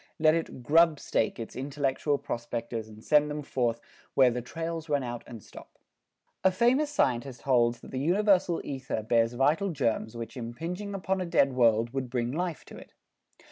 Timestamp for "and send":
2.89-3.29